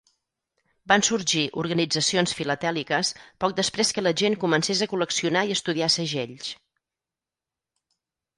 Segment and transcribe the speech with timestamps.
[0.91, 3.11] Van sorgir organitzacions filatèliques
[3.45, 6.51] poc després que la gent comencés a col·leccionar i estudiar segells.